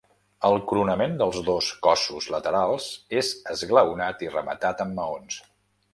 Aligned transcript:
El 0.47 0.55
coronament 0.71 1.11
dels 1.19 1.41
dos 1.49 1.67
cossos 1.87 2.29
laterals 2.35 2.89
és 3.21 3.29
esglaonat 3.57 4.25
i 4.29 4.33
rematat 4.37 4.83
amb 4.87 5.03
maons. 5.03 5.43